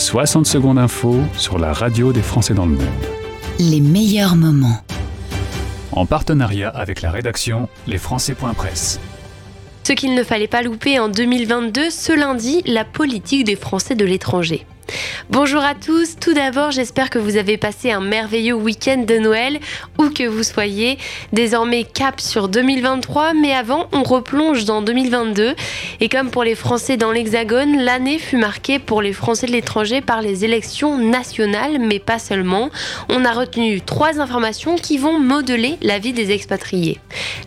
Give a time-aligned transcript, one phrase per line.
[0.00, 2.88] 60 secondes info sur la radio des Français dans le monde.
[3.58, 4.80] Les meilleurs moments.
[5.92, 8.98] En partenariat avec la rédaction lesfrançais.presse.
[9.84, 14.06] Ce qu'il ne fallait pas louper en 2022, ce lundi, la politique des Français de
[14.06, 14.64] l'étranger.
[15.28, 19.60] Bonjour à tous, tout d'abord j'espère que vous avez passé un merveilleux week-end de Noël,
[19.98, 20.98] où que vous soyez.
[21.32, 25.54] Désormais cap sur 2023, mais avant on replonge dans 2022.
[26.00, 30.00] Et comme pour les Français dans l'Hexagone, l'année fut marquée pour les Français de l'étranger
[30.00, 32.70] par les élections nationales, mais pas seulement.
[33.08, 36.98] On a retenu trois informations qui vont modeler la vie des expatriés.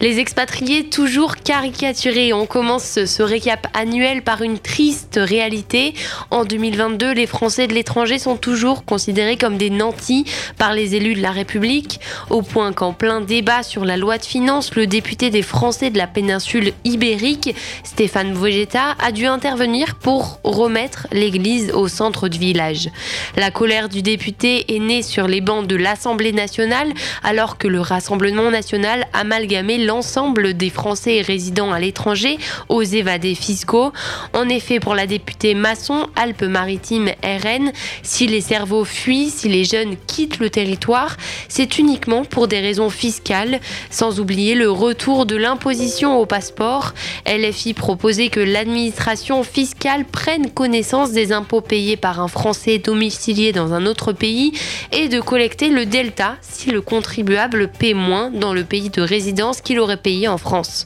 [0.01, 2.33] Les expatriés toujours caricaturés.
[2.33, 5.93] On commence ce récap annuel par une triste réalité.
[6.31, 10.25] En 2022, les Français de l'étranger sont toujours considérés comme des nantis
[10.57, 14.25] par les élus de la République, au point qu'en plein débat sur la loi de
[14.25, 20.39] finances, le député des Français de la péninsule ibérique, Stéphane Vogetta, a dû intervenir pour
[20.43, 22.89] remettre l'église au centre du village.
[23.35, 26.91] La colère du député est née sur les bancs de l'Assemblée nationale
[27.23, 32.37] alors que le Rassemblement national amalgamait l'ensemble des Français résidant à l'étranger
[32.69, 33.91] aux évadés fiscaux.
[34.33, 37.71] En effet, pour la députée Masson, Alpes-Maritimes RN,
[38.03, 41.17] si les cerveaux fuient, si les jeunes quittent le territoire,
[41.47, 43.59] c'est uniquement pour des raisons fiscales,
[43.89, 46.93] sans oublier le retour de l'imposition au passeport.
[47.25, 53.73] LFI proposait que l'administration fiscale prenne connaissance des impôts payés par un Français domicilié dans
[53.73, 54.53] un autre pays
[54.91, 59.61] et de collecter le delta si le contribuable paie moins dans le pays de résidence
[59.61, 60.85] qu'il aurait payé en France.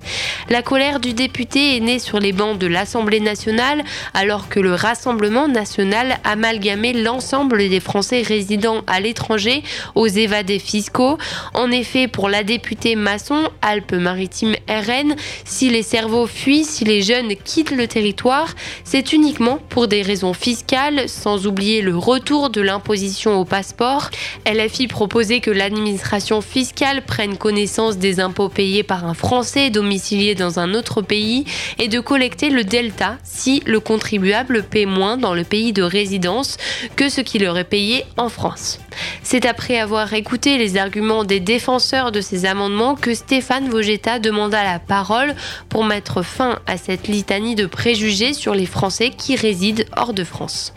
[0.50, 4.74] La colère du député est née sur les bancs de l'Assemblée nationale alors que le
[4.74, 9.64] Rassemblement national amalgamait l'ensemble des Français résidant à l'étranger
[9.96, 11.18] aux évadés fiscaux.
[11.54, 17.34] En effet, pour la députée Masson, Alpes-Maritimes RN, si les cerveaux fuient, si les jeunes
[17.44, 23.40] quittent le territoire, c'est uniquement pour des raisons fiscales, sans oublier le retour de l'imposition
[23.40, 24.10] au passeport.
[24.46, 30.60] LFI proposait que l'administration fiscale prenne connaissance des impôts payés par un Français domicilié dans
[30.60, 31.45] un autre pays
[31.77, 36.58] et de collecter le delta si le contribuable paie moins dans le pays de résidence
[36.95, 38.80] que ce qu'il aurait payé en France.
[39.23, 44.64] C'est après avoir écouté les arguments des défenseurs de ces amendements que Stéphane Vogetta demanda
[44.64, 45.36] la parole
[45.70, 50.23] pour mettre fin à cette litanie de préjugés sur les Français qui résident hors de
[50.23, 50.73] France.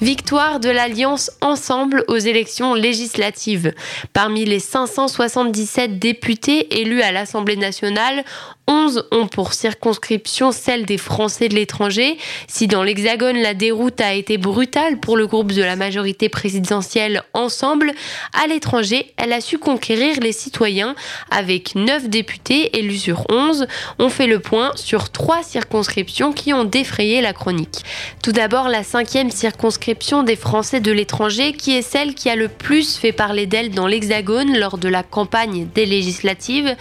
[0.00, 3.72] Victoire de l'Alliance Ensemble aux élections législatives.
[4.12, 8.24] Parmi les 577 députés élus à l'Assemblée nationale,
[8.68, 12.16] 11 ont pour circonscription celle des Français de l'étranger.
[12.46, 17.22] Si dans l'Hexagone la déroute a été brutale pour le groupe de la majorité présidentielle
[17.34, 17.92] Ensemble,
[18.32, 20.94] à l'étranger, elle a su conquérir les citoyens
[21.30, 23.66] avec 9 députés élus sur 11.
[23.98, 27.82] On fait le point sur trois circonscriptions qui ont défrayé la chronique.
[28.22, 32.48] Tout d'abord, la cinquième circonscription des Français de l'étranger, qui est celle qui a le
[32.48, 36.76] plus fait parler d'elle dans l'Hexagone lors de la campagne des législatives.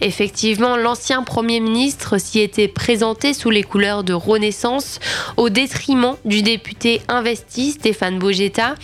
[0.00, 5.00] Effectivement, l'ancien Premier ministre s'y était présenté sous les couleurs de Renaissance
[5.36, 8.76] au détriment du député investi Stéphane Bogetta.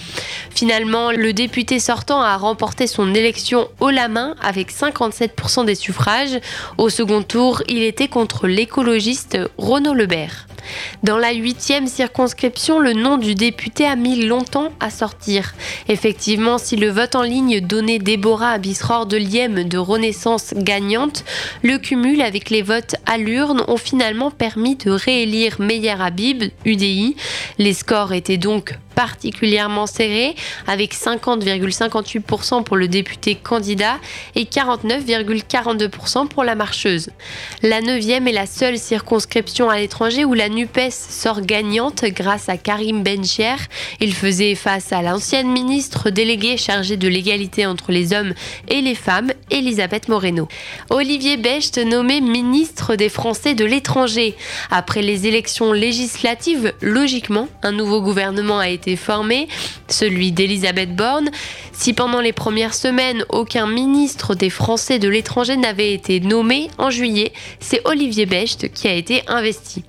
[0.51, 6.39] Finalement, le député sortant a remporté son élection haut la main avec 57% des suffrages.
[6.77, 10.49] Au second tour, il était contre l'écologiste Renaud Lebert.
[11.03, 15.55] Dans la huitième circonscription, le nom du député a mis longtemps à sortir.
[15.89, 21.25] Effectivement, si le vote en ligne donnait Déborah Abisror de Lième de Renaissance gagnante,
[21.63, 27.17] le cumul avec les votes à l'urne ont finalement permis de réélire Meyer Habib, UDI.
[27.59, 30.35] Les scores étaient donc particulièrement serré,
[30.67, 33.97] avec 50,58% pour le député candidat
[34.35, 37.11] et 49,42% pour la marcheuse.
[37.63, 42.57] La neuvième est la seule circonscription à l'étranger où la NUPES sort gagnante grâce à
[42.57, 43.57] Karim Bencher.
[44.01, 48.35] Il faisait face à l'ancienne ministre déléguée chargée de l'égalité entre les hommes
[48.69, 50.49] et les femmes, Elisabeth Moreno.
[50.91, 54.35] Olivier Becht nommé ministre des Français de l'étranger.
[54.71, 59.49] Après les élections législatives, logiquement, un nouveau gouvernement a été formé,
[59.89, 61.31] celui d'Elisabeth Borne.
[61.73, 66.91] Si pendant les premières semaines, aucun ministre des Français de l'étranger n'avait été nommé, en
[66.91, 69.85] juillet, c'est Olivier Becht qui a été investi.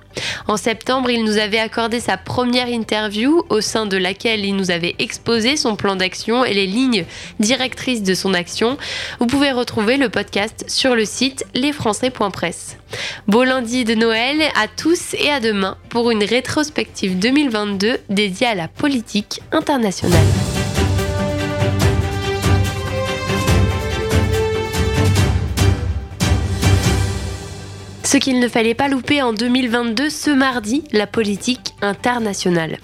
[0.46, 4.70] En septembre, il nous avait accordé sa première interview au sein de laquelle il nous
[4.70, 7.04] avait exposé son plan d'action et les lignes
[7.40, 8.76] directrices de son action.
[9.20, 12.76] Vous pouvez retrouver le podcast sur le site lesfrançais.presse.
[13.26, 18.54] Beau lundi de Noël à tous et à demain pour une rétrospective 2022 dédiée à
[18.54, 20.53] la politique internationale.
[28.14, 32.78] Ce qu'il ne fallait pas louper en 2022, ce mardi, la politique internationale.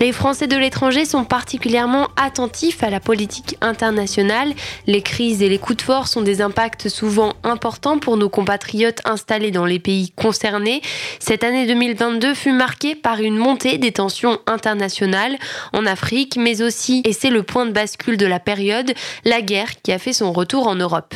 [0.00, 4.52] Les Français de l'étranger sont particulièrement attentifs à la politique internationale.
[4.86, 9.00] Les crises et les coups de force ont des impacts souvent importants pour nos compatriotes
[9.04, 10.82] installés dans les pays concernés.
[11.18, 15.36] Cette année 2022 fut marquée par une montée des tensions internationales
[15.72, 18.92] en Afrique, mais aussi, et c'est le point de bascule de la période,
[19.24, 21.14] la guerre qui a fait son retour en Europe.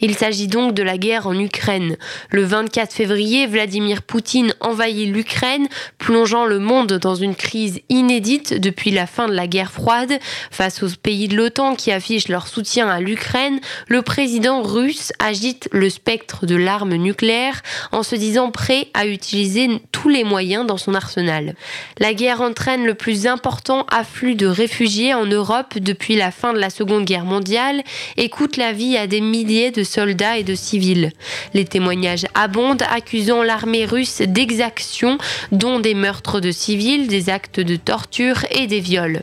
[0.00, 1.96] Il s'agit donc de la guerre en Ukraine.
[2.30, 5.68] Le 24 février, Vladimir Poutine envahit l'Ukraine,
[5.98, 10.18] plongeant le monde dans une crise inédite depuis la fin de la guerre froide.
[10.50, 15.68] Face aux pays de l'OTAN qui affichent leur soutien à l'Ukraine, le président russe agite
[15.72, 17.62] le spectre de l'arme nucléaire
[17.92, 21.54] en se disant prêt à utiliser tous les moyens dans son arsenal.
[21.98, 26.58] La guerre entraîne le plus important afflux de réfugiés en Europe depuis la fin de
[26.58, 27.82] la Seconde Guerre mondiale
[28.16, 31.12] et coûte la vie à des milliers de soldats et de civils.
[31.54, 35.18] Les témoignages abondent accusant l'armée russe d'exactions,
[35.50, 39.22] dont des meurtres de civils, des actes de torture et des viols.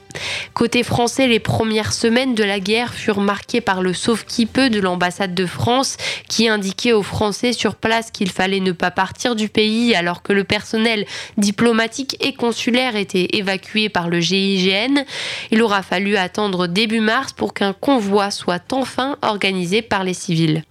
[0.54, 5.34] Côté français, les premières semaines de la guerre furent marquées par le sauve-qui-peut de l'ambassade
[5.34, 5.98] de France
[6.28, 10.34] qui indiquait aux Français sur place qu'il fallait ne pas partir du pays alors que
[10.34, 11.06] le personnel
[11.38, 15.04] diplomatique et consulaire était évacué par le GIGN.
[15.52, 20.64] Il aura fallu attendre début mars pour qu'un convoi soit enfin organisé par les civils.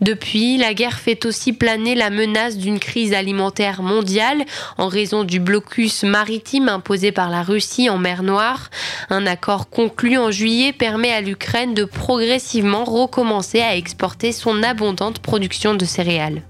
[0.00, 4.44] Depuis, la guerre fait aussi planer la menace d'une crise alimentaire mondiale
[4.76, 8.70] en raison du blocus maritime imposé par la Russie en mer Noire.
[9.10, 15.20] Un accord conclu en juillet permet à l'Ukraine de progressivement recommencer à exporter son abondante
[15.20, 16.42] production de céréales.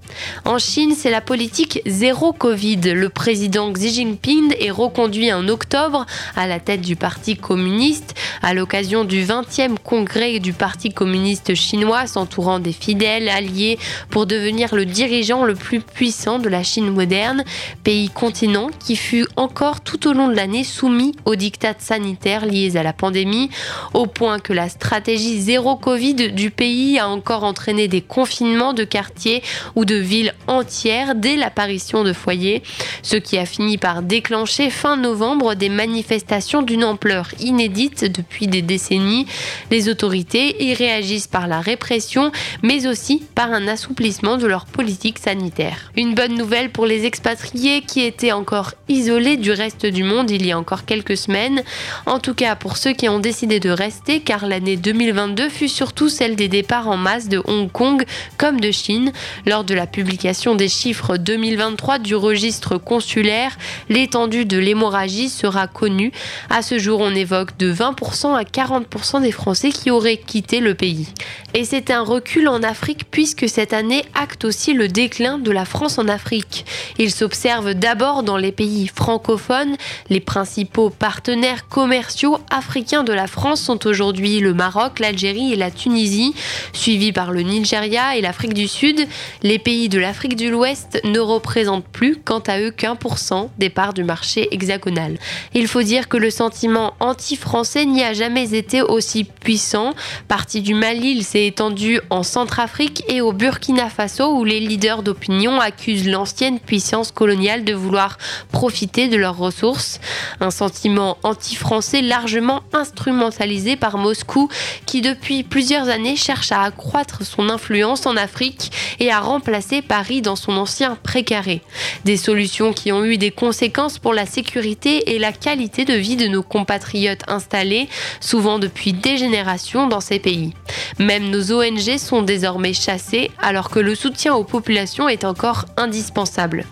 [0.45, 2.81] En Chine, c'est la politique zéro Covid.
[2.95, 6.07] Le président Xi Jinping est reconduit en octobre
[6.37, 12.07] à la tête du Parti communiste à l'occasion du 20e congrès du Parti communiste chinois
[12.07, 13.79] s'entourant des fidèles alliés
[14.11, 17.45] pour devenir le dirigeant le plus puissant de la Chine moderne,
[17.85, 22.77] pays continent qui fut encore tout au long de l'année soumis aux dictats sanitaires liés
[22.77, 23.51] à la pandémie,
[23.95, 28.85] au point que la stratégie zéro Covid du pays a encore entraîné des confinements de
[28.85, 29.43] quartiers
[29.77, 32.63] ou de villes entières dès l'apparition de foyers,
[33.03, 38.63] ce qui a fini par déclencher fin novembre des manifestations d'une ampleur inédite depuis des
[38.63, 39.27] décennies.
[39.71, 45.19] Les autorités y réagissent par la répression, mais aussi par un assouplissement de leur politique
[45.19, 45.93] sanitaire.
[45.97, 50.47] Une bonne nouvelle pour les expatriés qui étaient encore isolés du reste du monde il
[50.47, 51.63] y a encore quelques semaines,
[52.07, 56.09] en tout cas pour ceux qui ont décidé de rester, car l'année 2022 fut surtout
[56.09, 58.05] celle des départs en masse de Hong Kong
[58.37, 59.13] comme de Chine.
[59.47, 63.57] Lors de la publication des chiffres 2023 du registre consulaire,
[63.89, 66.13] l'étendue de l'hémorragie sera connue.
[66.51, 70.75] À ce jour, on évoque de 20% à 40% des Français qui auraient quitté le
[70.75, 71.09] pays.
[71.55, 75.65] Et c'est un recul en Afrique puisque cette année acte aussi le déclin de la
[75.65, 76.65] France en Afrique.
[76.99, 79.77] Il s'observe d'abord dans les pays francophones.
[80.11, 85.71] Les principaux partenaires commerciaux africains de la France sont aujourd'hui le Maroc, l'Algérie et la
[85.71, 86.35] Tunisie,
[86.75, 89.09] suivis par le Nigeria et l'Afrique du Sud.
[89.43, 93.51] Les pays de l'Afrique de l'Ouest ne représentent plus, quant à eux, qu'un pour cent
[93.57, 95.19] des parts du marché hexagonal.
[95.55, 99.95] Il faut dire que le sentiment anti-français n'y a jamais été aussi puissant.
[100.29, 105.03] Parti du Mali, il s'est étendu en Centrafrique et au Burkina Faso, où les leaders
[105.03, 108.19] d'opinion accusent l'ancienne puissance coloniale de vouloir
[108.53, 110.01] profiter de leurs ressources.
[110.41, 114.49] Un sentiment anti-français largement instrumentalisé par Moscou,
[114.87, 120.23] qui depuis plusieurs années cherche à accroître son influence en Afrique et à remplacer Paris
[120.23, 121.63] dans son ancien précaré.
[122.05, 126.17] Des solutions qui ont eu des conséquences pour la sécurité et la qualité de vie
[126.17, 127.89] de nos compatriotes installés,
[128.21, 130.53] souvent depuis des générations dans ces pays.
[130.99, 136.65] Même nos ONG sont désormais chassées alors que le soutien aux populations est encore indispensable.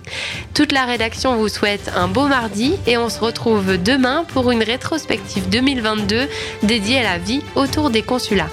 [0.54, 4.62] Toute la rédaction vous souhaite un beau mardi et on se retrouve demain pour une
[4.62, 6.26] rétrospective 2022
[6.62, 8.48] dédiée à la vie autour des consulats.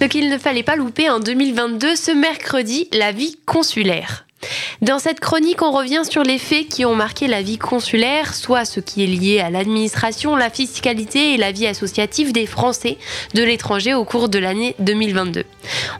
[0.00, 4.24] Ce qu'il ne fallait pas louper en 2022, ce mercredi, la vie consulaire.
[4.82, 8.64] Dans cette chronique, on revient sur les faits qui ont marqué la vie consulaire, soit
[8.64, 12.98] ce qui est lié à l'administration, la fiscalité et la vie associative des Français
[13.34, 15.44] de l'étranger au cours de l'année 2022.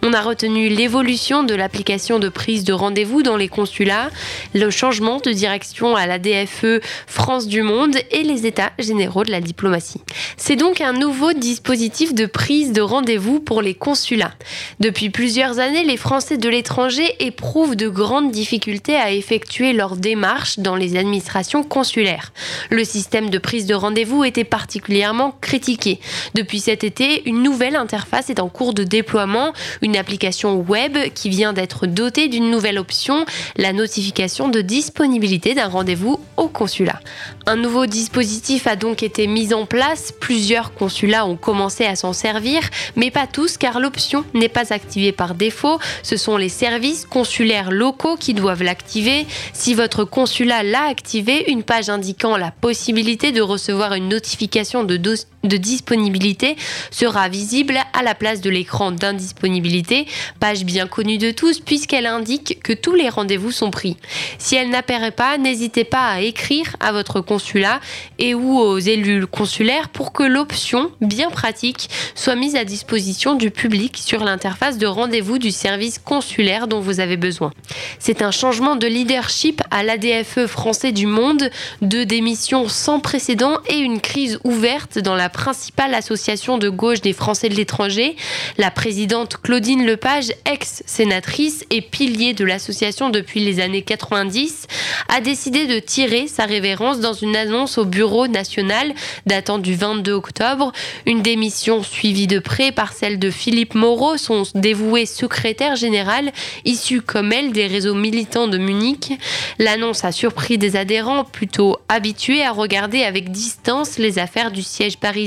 [0.03, 4.11] On a retenu l'évolution de l'application de prise de rendez-vous dans les consulats,
[4.53, 9.31] le changement de direction à la DFE France du Monde et les états généraux de
[9.31, 10.01] la diplomatie.
[10.37, 14.35] C'est donc un nouveau dispositif de prise de rendez-vous pour les consulats.
[14.81, 20.59] Depuis plusieurs années, les Français de l'étranger éprouvent de grandes difficultés à effectuer leurs démarches
[20.59, 22.33] dans les administrations consulaires.
[22.71, 26.01] Le système de prise de rendez-vous était particulièrement critiqué.
[26.35, 29.53] Depuis cet été, une nouvelle interface est en cours de déploiement,
[29.83, 33.27] une application web qui vient d'être dotée d'une nouvelle option,
[33.57, 37.01] la notification de disponibilité d'un rendez-vous au consulat.
[37.47, 42.13] Un nouveau dispositif a donc été mis en place, plusieurs consulats ont commencé à s'en
[42.13, 42.63] servir,
[42.97, 47.71] mais pas tous car l'option n'est pas activée par défaut, ce sont les services consulaires
[47.71, 49.27] locaux qui doivent l'activer.
[49.53, 54.97] Si votre consulat l'a activé, une page indiquant la possibilité de recevoir une notification de,
[55.45, 56.57] de disponibilité
[56.91, 60.07] sera visible à la place de l'écran d'indisponibilité,
[60.41, 63.97] page bien connue de tous puisqu'elle indique que tous les rendez-vous sont pris.
[64.39, 67.81] Si elle n'apparaît pas, n'hésitez pas à écrire à votre consulat
[68.19, 73.51] et ou aux élus consulaires pour que l'option, bien pratique, soit mise à disposition du
[73.51, 77.53] public sur l'interface de rendez-vous du service consulaire dont vous avez besoin.
[77.99, 83.79] C'est un changement de leadership à l'ADFE français du monde, deux démissions sans précédent et
[83.79, 88.15] une crise ouverte dans la principale association de gauche des Français de l'étranger.
[88.59, 94.67] La présidente Claudine Lepage, ex-sénatrice et pilier de l'association depuis les années 90,
[95.09, 98.95] a décidé de tirer sa révérence dans une annonce au Bureau national
[99.27, 100.73] datant du 22 octobre.
[101.07, 106.31] Une démission suivie de près par celle de Philippe Moreau, son dévoué secrétaire général,
[106.65, 109.13] issu comme elle des réseaux militants de Munich.
[109.59, 114.99] L'annonce a surpris des adhérents plutôt habitués à regarder avec distance les affaires du siège
[114.99, 115.22] parisien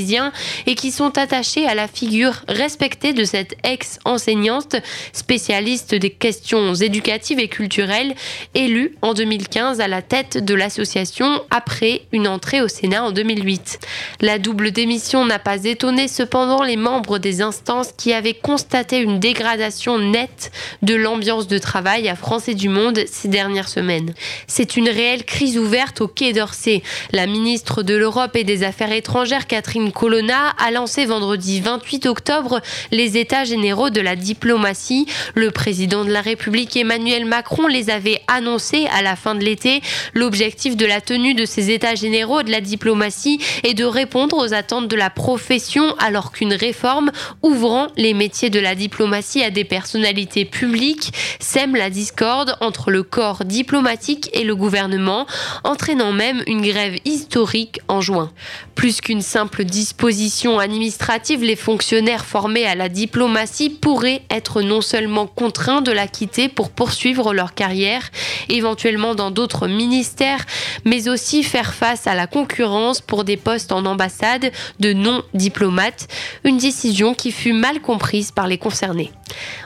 [0.67, 4.75] et qui sont attachés à la figure respectée de cette ex-enseignante
[5.13, 8.15] spécialiste des questions éducatives et culturelles,
[8.53, 13.79] élue en 2015 à la tête de l'association après une entrée au Sénat en 2008.
[14.21, 19.19] La double démission n'a pas étonné cependant les membres des instances qui avaient constaté une
[19.19, 24.13] dégradation nette de l'ambiance de travail à France et du Monde ces dernières semaines.
[24.47, 26.83] C'est une réelle crise ouverte au Quai d'Orsay.
[27.11, 32.61] La ministre de l'Europe et des Affaires étrangères, Catherine Colonna a lancé vendredi 28 octobre
[32.91, 35.07] les États généraux de la diplomatie.
[35.33, 39.81] Le président de la République Emmanuel Macron les avait annoncés à la fin de l'été.
[40.13, 44.53] L'objectif de la tenue de ces États généraux de la diplomatie est de répondre aux
[44.53, 47.11] attentes de la profession alors qu'une réforme
[47.41, 53.03] ouvrant les métiers de la diplomatie à des personnalités publiques sème la discorde entre le
[53.03, 55.25] corps diplomatique et le gouvernement,
[55.63, 58.31] entraînant même une grève historique en juin.
[58.75, 65.27] Plus qu'une simple dispositions administratives, les fonctionnaires formés à la diplomatie pourraient être non seulement
[65.27, 68.09] contraints de la quitter pour poursuivre leur carrière,
[68.47, 70.45] éventuellement dans d'autres ministères,
[70.85, 76.07] mais aussi faire face à la concurrence pour des postes en ambassade de non-diplomates,
[76.45, 79.11] une décision qui fut mal comprise par les concernés.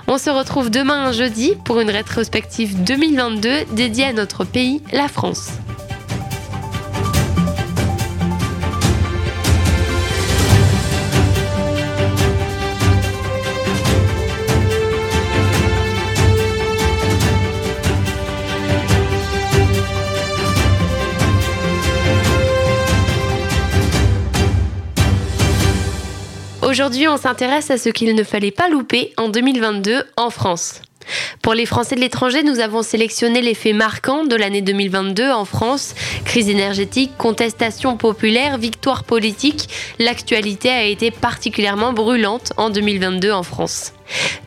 [0.07, 5.51] On se retrouve demain jeudi pour une rétrospective 2022 dédiée à notre pays, la France.
[26.69, 30.83] Aujourd'hui, on s'intéresse à ce qu'il ne fallait pas louper en 2022 en France.
[31.41, 35.45] Pour les Français de l'étranger, nous avons sélectionné les faits marquants de l'année 2022 en
[35.45, 35.95] France.
[36.25, 39.67] Crise énergétique, contestation populaire, victoire politique.
[39.97, 43.93] L'actualité a été particulièrement brûlante en 2022 en France.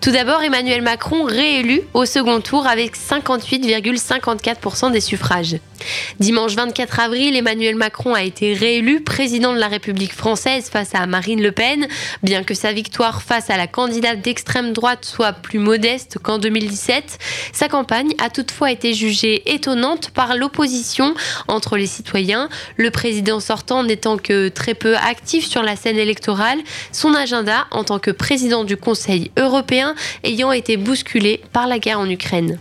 [0.00, 5.58] Tout d'abord, Emmanuel Macron réélu au second tour avec 58,54% des suffrages.
[6.18, 11.06] Dimanche 24 avril, Emmanuel Macron a été réélu président de la République française face à
[11.06, 11.86] Marine Le Pen.
[12.22, 17.18] Bien que sa victoire face à la candidate d'extrême droite soit plus modeste qu'en 2017,
[17.52, 21.14] sa campagne a toutefois été jugée étonnante par l'opposition
[21.48, 22.48] entre les citoyens.
[22.76, 26.58] Le président sortant n'étant que très peu actif sur la scène électorale,
[26.92, 29.94] son agenda en tant que président du Conseil européen européens
[30.24, 32.58] ayant été bousculés par la guerre en Ukraine.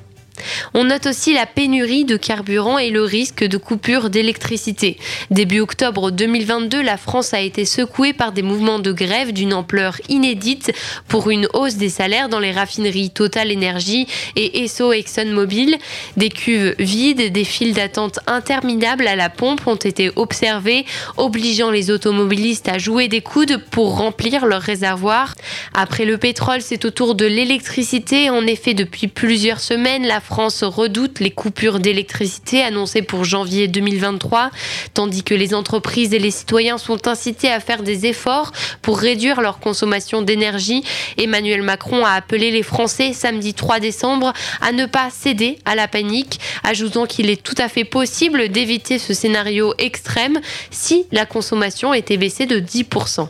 [0.73, 4.97] On note aussi la pénurie de carburant et le risque de coupure d'électricité.
[5.29, 9.97] Début octobre 2022, la France a été secouée par des mouvements de grève d'une ampleur
[10.09, 10.71] inédite
[11.07, 15.77] pour une hausse des salaires dans les raffineries Total Energy et Esso ExxonMobil.
[16.17, 20.85] Des cuves vides, des files d'attente interminables à la pompe ont été observés,
[21.17, 25.35] obligeant les automobilistes à jouer des coudes pour remplir leurs réservoirs.
[25.73, 28.29] Après le pétrole, c'est au tour de l'électricité.
[28.29, 30.30] En effet, depuis plusieurs semaines, la France
[30.65, 34.51] redoute les coupures d'électricité annoncées pour janvier 2023,
[34.93, 39.41] tandis que les entreprises et les citoyens sont incités à faire des efforts pour réduire
[39.41, 40.83] leur consommation d'énergie.
[41.17, 45.87] Emmanuel Macron a appelé les Français samedi 3 décembre à ne pas céder à la
[45.87, 51.93] panique, ajoutant qu'il est tout à fait possible d'éviter ce scénario extrême si la consommation
[51.93, 53.27] était baissée de 10%.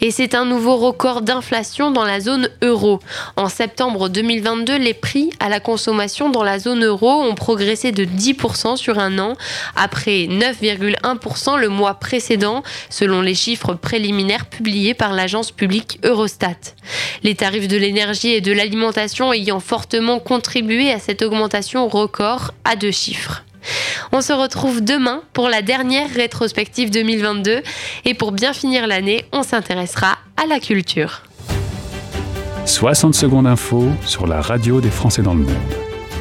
[0.00, 3.00] Et c'est un nouveau record d'inflation dans la zone euro.
[3.36, 8.04] En septembre 2022, les prix à la consommation dans la zone euro ont progressé de
[8.04, 9.34] 10% sur un an,
[9.74, 16.74] après 9,1% le mois précédent, selon les chiffres préliminaires publiés par l'agence publique Eurostat.
[17.22, 22.76] Les tarifs de l'énergie et de l'alimentation ayant fortement contribué à cette augmentation record à
[22.76, 23.45] deux chiffres.
[24.12, 27.62] On se retrouve demain pour la dernière rétrospective 2022
[28.04, 31.22] et pour bien finir l'année, on s'intéressera à la culture.
[32.64, 35.54] 60 secondes info sur la radio des Français dans le monde.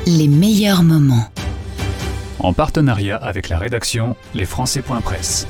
[0.06, 1.28] Les meilleurs moments.
[2.40, 5.48] En partenariat avec la rédaction lesfrançais.presse.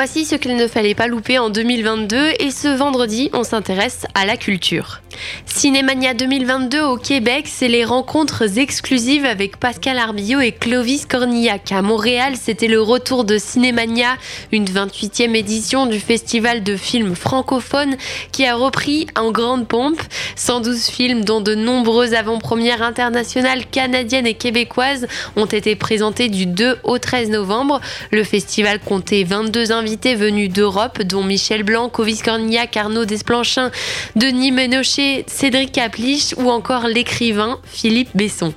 [0.00, 4.26] Voici ce qu'il ne fallait pas louper en 2022 et ce vendredi, on s'intéresse à
[4.26, 5.00] la culture.
[5.44, 11.72] Cinémania 2022 au Québec, c'est les rencontres exclusives avec Pascal Arbillot et Clovis Cornillac.
[11.72, 14.16] À Montréal, c'était le retour de Cinémania,
[14.52, 17.96] une 28e édition du festival de films francophones
[18.30, 20.00] qui a repris en grande pompe
[20.36, 26.78] 112 films dont de nombreuses avant-premières internationales canadiennes et québécoises ont été présentés du 2
[26.84, 27.80] au 13 novembre.
[28.12, 33.70] Le festival comptait 22 invités venus d'Europe, dont Michel Blanc, Covis Cornillac, Arnaud Desplanchins,
[34.16, 38.52] Denis Menochet, Cédric Caplich ou encore l'écrivain Philippe Besson.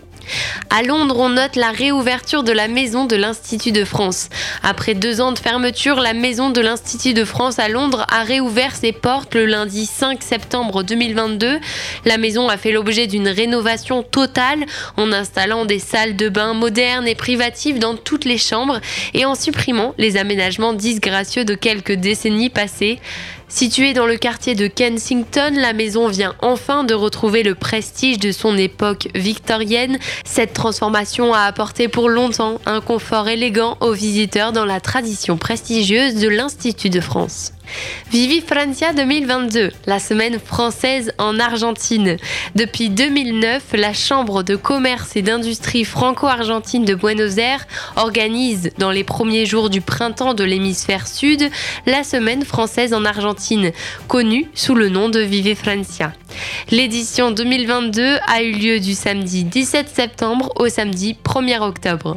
[0.70, 4.30] À Londres, on note la réouverture de la maison de l'Institut de France.
[4.64, 8.76] Après deux ans de fermeture, la maison de l'Institut de France à Londres a réouvert
[8.76, 11.60] ses portes le lundi 5 septembre 2022.
[12.06, 14.66] La maison a fait l'objet d'une rénovation totale
[14.98, 18.80] en installant des salles de bain modernes et privatives dans toutes les chambres
[19.14, 23.00] et en supprimant les aménagements disgracieux de quelques décennies passées.
[23.54, 28.32] Située dans le quartier de Kensington, la maison vient enfin de retrouver le prestige de
[28.32, 30.00] son époque victorienne.
[30.24, 36.16] Cette transformation a apporté pour longtemps un confort élégant aux visiteurs dans la tradition prestigieuse
[36.16, 37.52] de l'Institut de France.
[38.12, 42.18] Vivi Francia 2022, la semaine française en Argentine.
[42.56, 47.66] Depuis 2009, la Chambre de commerce et d'industrie franco-argentine de Buenos Aires
[47.96, 51.50] organise, dans les premiers jours du printemps de l'hémisphère sud,
[51.86, 53.72] la semaine française en Argentine,
[54.08, 56.14] connue sous le nom de Vive Francia.
[56.70, 62.16] L'édition 2022 a eu lieu du samedi 17 septembre au samedi 1er octobre.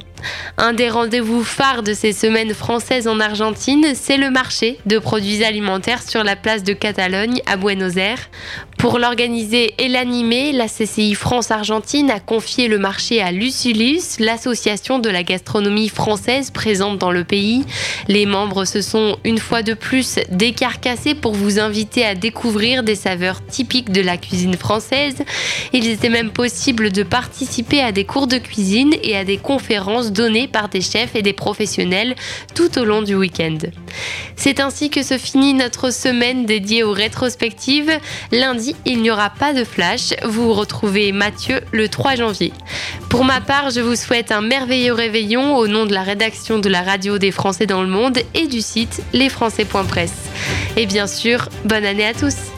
[0.59, 5.45] Un des rendez-vous phares de ces semaines françaises en Argentine, c'est le marché de produits
[5.45, 8.31] alimentaires sur la place de Catalogne à Buenos Aires.
[8.79, 15.09] Pour l'organiser et l'animer, la CCI France-Argentine a confié le marché à Luculus, l'association de
[15.09, 17.65] la gastronomie française présente dans le pays.
[18.09, 22.95] Les membres se sont une fois de plus décarcassés pour vous inviter à découvrir des
[22.95, 25.17] saveurs typiques de la cuisine française.
[25.73, 30.13] Il était même possible de participer à des cours de cuisine et à des conférences
[30.15, 32.15] données par des chefs et des professionnels
[32.55, 33.59] tout au long du week-end.
[34.37, 37.93] C'est ainsi que se finit notre semaine dédiée aux rétrospectives.
[38.33, 40.15] Lundi, il n'y aura pas de flash.
[40.25, 42.53] Vous retrouvez Mathieu le 3 janvier.
[43.11, 46.69] Pour ma part, je vous souhaite un merveilleux réveillon au nom de la rédaction de
[46.69, 50.31] la radio des Français dans le monde et du site lesfrançais.presse.
[50.77, 52.54] Et bien sûr, bonne année à tous.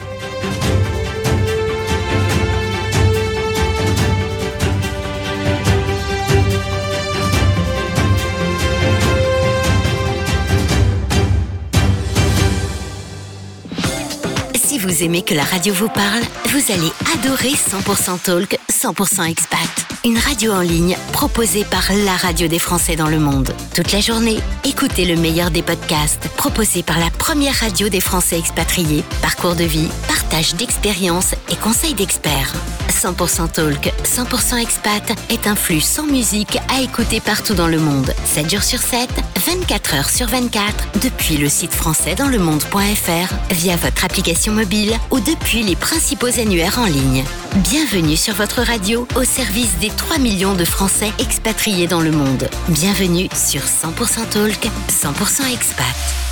[14.97, 19.59] Vous aimez que la radio vous parle, vous allez adorer 100% Talk, 100% Expat.
[20.05, 23.53] Une radio en ligne proposée par la radio des Français dans le monde.
[23.75, 28.39] Toute la journée, écoutez le meilleur des podcasts proposés par la première radio des Français
[28.39, 29.03] expatriés.
[29.21, 32.53] Parcours de vie, partage d'expériences et conseils d'experts.
[32.97, 38.11] 100% Talk, 100% Expat est un flux sans musique à écouter partout dans le monde.
[38.25, 39.07] 7 jours sur 7,
[39.45, 44.97] 24 heures sur 24, depuis le site français dans le monde.fr, via votre application mobile
[45.11, 47.23] ou depuis les principaux annuaires en ligne.
[47.57, 52.49] Bienvenue sur votre radio au service des 3 millions de Français expatriés dans le monde.
[52.69, 56.26] Bienvenue sur 100% Talk, 100% Expat.